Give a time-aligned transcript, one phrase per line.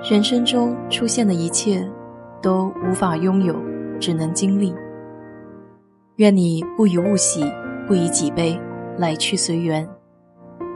[0.00, 1.84] 人生中出现的一切，
[2.40, 3.54] 都无法拥有，
[3.98, 4.72] 只能经历。
[6.16, 7.42] 愿你不以物喜，
[7.86, 8.58] 不以己悲，
[8.96, 9.86] 来去随缘。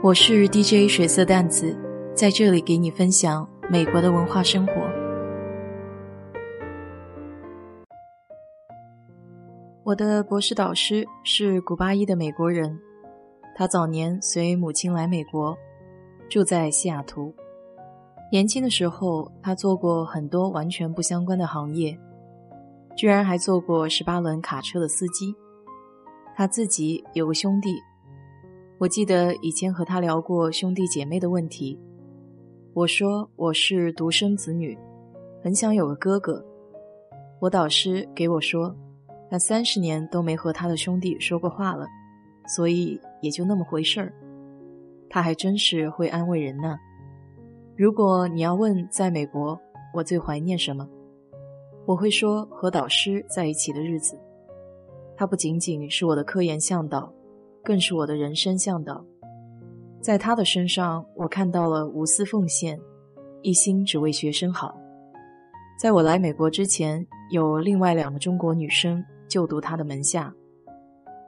[0.02, 1.78] 我是 DJ 水色淡子，
[2.12, 4.72] 在这里给你分享美国的文化生活。
[9.84, 12.76] 我的博士导师是古巴裔的美国人，
[13.54, 15.56] 他早年随母亲来美国，
[16.28, 17.32] 住在西雅图。
[18.32, 21.94] 年轻的时候，他做过很多完全不相关的行业，
[22.96, 25.34] 居然还做过十八轮卡车的司机。
[26.34, 27.74] 他自己有个兄弟，
[28.78, 31.78] 我记得以前和他聊过兄弟姐妹的问题。
[32.72, 34.78] 我说我是独生子女，
[35.44, 36.42] 很想有个哥哥。
[37.38, 38.74] 我导师给我说，
[39.28, 41.86] 他三十年都没和他的兄弟说过话了，
[42.48, 44.10] 所以也就那么回事儿。
[45.10, 46.78] 他还真是会安慰人呢。
[47.82, 49.60] 如果你要问在美国
[49.92, 50.88] 我最怀念什么，
[51.84, 54.16] 我会说和导师在一起的日子。
[55.16, 57.12] 他不仅仅是我的科研向导，
[57.60, 59.04] 更是我的人生向导。
[60.00, 62.78] 在他的身上，我看到了无私奉献，
[63.42, 64.78] 一心只为学生好。
[65.76, 70.32] 在我来美国之前，有另外两个中国女生就读他的门下，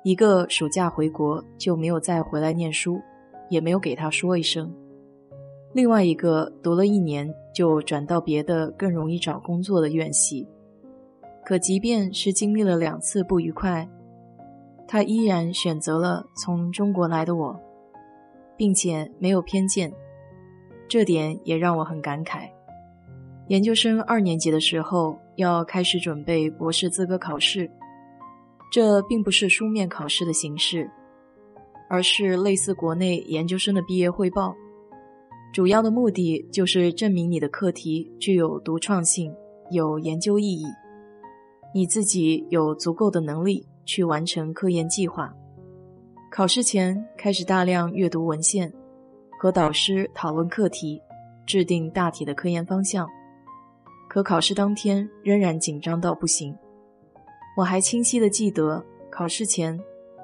[0.04, 3.00] 一个暑假回国就没有再回来念书，
[3.50, 4.72] 也没有给他说一声。
[5.74, 10.46] 另外一个读了一年就转到别的更容易找工作的院系，
[11.44, 13.88] 可即便是经历了两次不愉快，
[14.86, 17.60] 他依然选择了从中国来的我，
[18.56, 19.92] 并且没有偏见，
[20.88, 22.48] 这点也让我很感慨。
[23.48, 27.68] 研究生二年级的时候要开始准备博士资格考试，
[28.70, 30.88] 这并不是书面考试的形式，
[31.90, 34.54] 而是类似国内研究生的毕业汇报。
[35.54, 39.32] 主要的目的就是证明你的课题具有独创性、
[39.70, 40.66] 有研究意义，
[41.72, 45.32] 你自己有足够的能力去完成科研计划。
[46.28, 48.72] 考试前开始大量阅读文献，
[49.38, 51.00] 和导师讨论课题，
[51.46, 53.08] 制定大体的科研方向。
[54.08, 56.52] 可考试当天仍然紧张到不行。
[57.56, 59.78] 我还清晰的记得，考试前，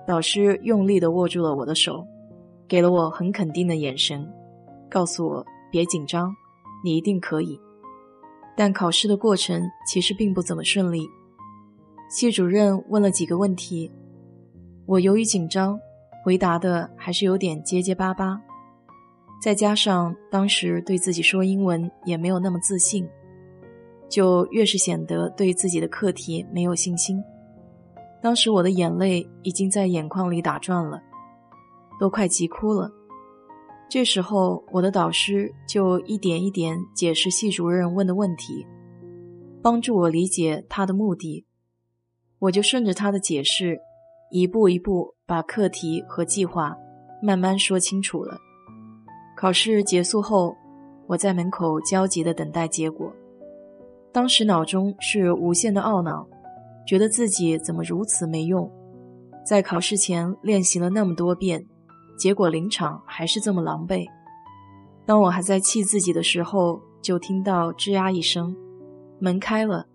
[0.05, 2.05] 导师用力的握住了我的手，
[2.67, 4.29] 给了我很肯定的眼神。
[4.91, 6.35] 告诉我别紧张，
[6.85, 7.59] 你一定可以。
[8.57, 11.09] 但考试的过程其实并不怎么顺利。
[12.11, 13.91] 系主任问了几个问题，
[14.85, 15.79] 我由于紧张，
[16.25, 18.39] 回答的还是有点结结巴巴。
[19.41, 23.09] 再加上当时对自己说英文也没有那么自信，
[24.09, 27.23] 就越是显得对自己的课题没有信心。
[28.21, 31.01] 当时我的眼泪已经在眼眶里打转了，
[31.99, 32.93] 都快急哭了。
[33.91, 38.65] 这时候，我的导师就一点一点解释系主任问的问题，
[39.61, 41.45] 帮助我理解他的目的。
[42.39, 43.81] 我就顺着他的解释，
[44.31, 46.73] 一步一步把课题和计划
[47.21, 48.39] 慢慢说清楚了。
[49.37, 50.55] 考试结束后，
[51.09, 53.13] 我在门口焦急地等待结果。
[54.13, 56.25] 当时脑中是无限的懊恼，
[56.87, 58.71] 觉得自己怎么如此没用，
[59.45, 61.67] 在考试前练习了那么多遍。
[62.21, 64.07] 结果临场还是这么狼狈。
[65.07, 68.55] 当我还在气自己的时候，就听到吱呀一声，
[69.19, 69.87] 门开了。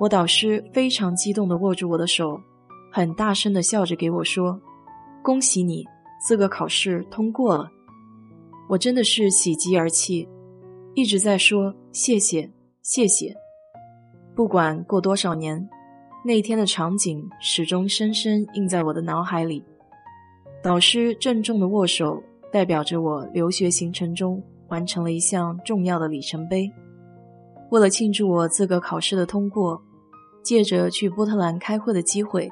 [0.00, 2.40] 我导师非常激动地握住我的手，
[2.90, 4.58] 很大声地笑着给我说
[5.22, 5.84] ：“恭喜你，
[6.26, 7.70] 资格考试通过了。”
[8.66, 10.26] 我真的是喜极而泣，
[10.94, 13.34] 一直在说谢谢谢谢。
[14.34, 15.68] 不管过多少年，
[16.24, 19.62] 那天的场景始终深深印在我的脑海里。
[20.66, 26.68] 导师郑重的握手，代表着我留学行程中完成了一项重要的里程碑。
[27.70, 29.80] 为了庆祝我资格考试的通过，
[30.42, 32.50] 借着去波特兰开会的机会，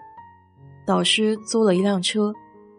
[0.86, 2.32] 导师租了一辆车，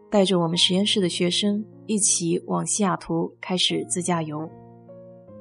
[0.10, 4.50] 带着我们实验室的学生一起往西雅图开始自驾游。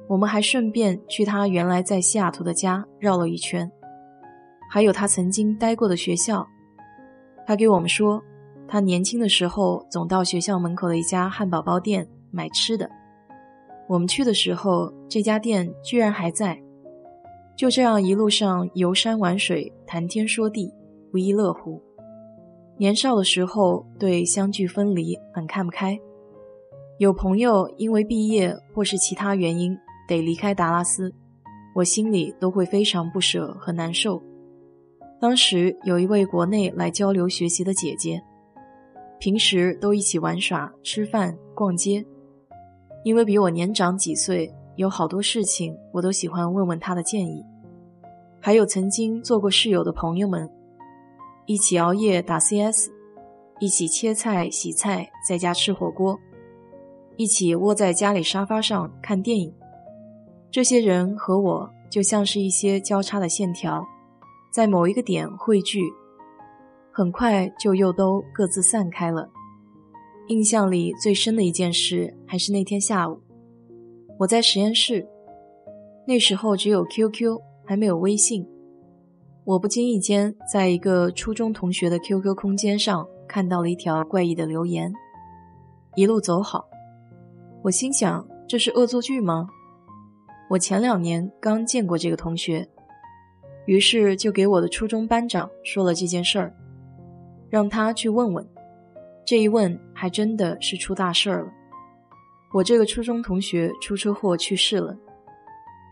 [0.09, 3.71] 我们还顺便去他原来在西雅图的家绕了一圈，
[4.69, 6.45] 还有他曾经待过的学校。
[7.47, 8.21] 他给我们说。
[8.67, 12.89] 他年轻的时候总到学校门口的一家汉堡包店买吃的。
[13.87, 16.59] 我们去的时候，这家店居然还在。
[17.55, 20.73] 就这样一路上游山玩水，谈天说地，
[21.11, 21.81] 不亦乐乎。
[22.77, 25.97] 年少的时候对相聚分离很看不开，
[26.97, 29.77] 有朋友因为毕业或是其他原因
[30.07, 31.13] 得离开达拉斯，
[31.75, 34.21] 我心里都会非常不舍和难受。
[35.21, 38.21] 当时有一位国内来交流学习的姐姐。
[39.25, 42.05] 平时都一起玩耍、吃饭、逛街，
[43.03, 47.43] 因为比我年长几岁，有好多事情我都喜欢问问他的建议。
[48.39, 50.47] 还有曾经做过室友的朋友们，
[51.47, 52.91] 一起熬夜打 CS，
[53.59, 56.15] 一起切菜洗菜，在家吃火锅，
[57.17, 59.51] 一起窝在家里沙发上看电影。
[60.51, 63.83] 这些人和我就像是一些交叉的线条，
[64.53, 65.81] 在某一个点汇聚，
[66.95, 69.29] 很快就又都各自散开了。
[70.29, 73.19] 印象里最深的一件事还是那天下午，
[74.17, 75.05] 我在实验室，
[76.07, 77.37] 那时候只有 QQ。
[77.67, 78.47] 还没有微信，
[79.43, 84.93] 我不经意间在一个初中同学的 QQ 空间上看到了一条怪异的留言
[85.97, 86.63] ：“一路走好。”
[87.65, 89.47] 我心想，这是恶作剧吗？
[90.51, 92.69] 我前两年刚见过这个同学，
[93.65, 96.55] 于是就给我的初中班长说了这件事儿，
[97.55, 98.45] 让他去问问。
[99.25, 101.51] 这一问，还真的是出大事儿了。
[102.53, 104.93] 我这个初中同学出车祸去世了。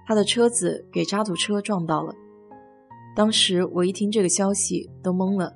[0.06, 2.13] 他的车子给渣土车撞到了。
[3.15, 5.54] 当时我一听这个消息都懵了，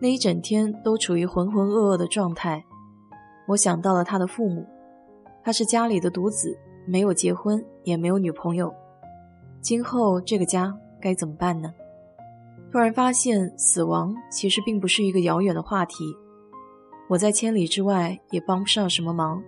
[0.00, 2.64] 那一整天都处于浑浑噩噩的状态。
[3.48, 4.66] 我想到了他的父母，
[5.44, 8.74] 他是家里的独子，没有结婚，也没有女朋友。
[9.60, 11.70] 今后这个家该怎么办呢？
[12.72, 16.16] 突然发现死亡其实并不是一个遥远的话题，
[17.10, 19.42] 我在千里之外也帮不上什么忙。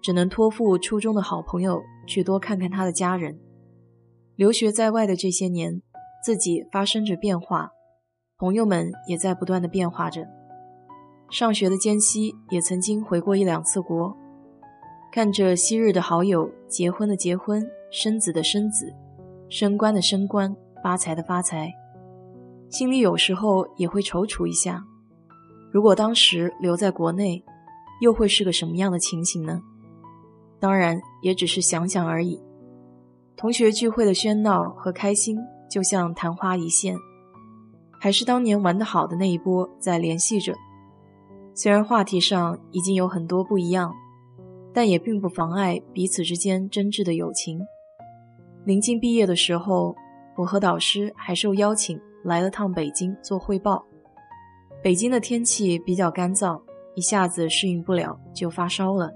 [0.00, 3.38] 只能托付初中的好朋友去多看看他的家人。
[4.34, 5.82] 留学在外的这些年，
[6.24, 7.70] 自己发生着变化，
[8.38, 10.26] 朋友们也在不断的变化着。
[11.28, 14.16] 上学的间隙，也曾经回过一两次国，
[15.12, 18.94] 看着昔日的好友结婚的结婚，生子的生子，
[19.50, 21.70] 升官的升官，发财的发财，
[22.70, 24.84] 心里有时候也会踌躇一下：
[25.72, 27.44] 如果当时留在国内，
[28.00, 29.60] 又会是个什么样的情形呢？
[30.60, 32.40] 当然，也只是想想而已。
[33.36, 35.36] 同学聚会的喧闹和开心，
[35.68, 36.96] 就像昙花一现，
[37.98, 40.54] 还是当年玩得好的那一波在联系着。
[41.54, 43.92] 虽然话题上已经有很多不一样，
[44.72, 47.60] 但也并不妨碍彼此之间真挚的友情。
[48.64, 49.96] 临近毕业的时候，
[50.36, 53.84] 我和导师还受邀请来了趟北京做汇报。
[54.82, 56.60] 北京的天气比较干燥，
[56.94, 59.12] 一下子适应不了，就发烧了。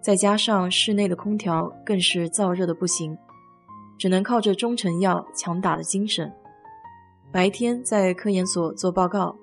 [0.00, 3.16] 再加上室内的空调更是燥热的不行，
[3.98, 6.32] 只能靠着中成药强打的精神。
[7.32, 9.36] 白天在科研所做报告，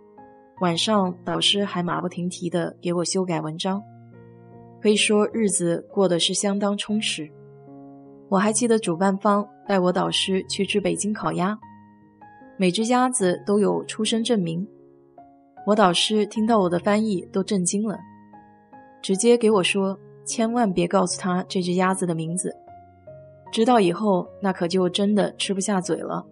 [0.62, 3.82] 晚上导师还马不停蹄地给我修改文章，
[4.82, 7.30] 可以说日子过得是相当充实。
[8.30, 11.58] 我还记得主办方带我导师去吃北京烤鸭，
[12.58, 14.68] 每只鸭子都有出生证明。
[15.66, 17.98] 我导师听到我的翻译都震惊了，
[19.02, 19.98] 直接给我说。
[20.26, 22.54] 千万别告诉他这只鸭子的名字，
[23.50, 26.28] 知道以后那可就真的吃不下嘴了。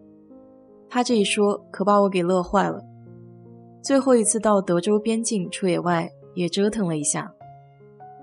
[0.89, 2.83] 他这一说可把我给乐坏了。
[3.81, 7.31] 最后一次到德州边境出野外也折腾了一下，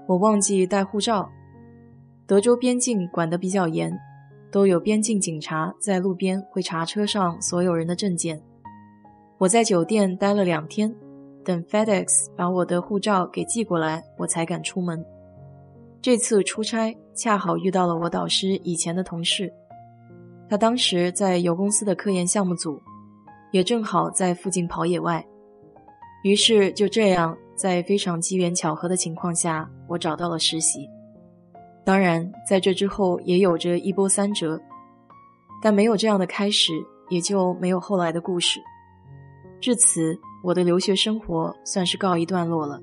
[0.06, 1.26] 我忘记带护照。
[2.26, 3.98] 德州边境管得比较严，
[4.52, 8.40] 都有边境警察在路边会查车上所有人的证件。
[9.38, 10.94] 我在酒店待了两天，
[11.44, 12.06] 等 FedEx
[12.36, 15.04] 把我的护照给寄过来，我才敢出门。
[16.00, 19.52] 这次出差恰好遇到了我导师以前的同事，
[20.48, 22.78] 他当时在油公司的科研项目组，
[23.52, 25.24] 也正好在附近跑野外，
[26.24, 30.88] 于是就这样在非常机缘巧合的情况下，我找到了实习。
[31.84, 34.60] 当然，在这之后也有着一波三折，
[35.62, 36.72] 但没有这样的开始，
[37.08, 38.60] 也就没有后来的故事。
[39.60, 42.80] 至此，我的留学生活算是告一段落了。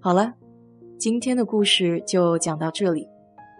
[0.00, 0.34] 好了。
[0.98, 3.06] 今天的故事就讲到这里。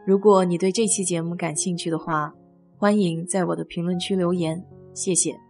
[0.07, 2.33] 如果你对这期节目感兴趣的话，
[2.79, 5.46] 欢迎在我的评论区留言，谢谢。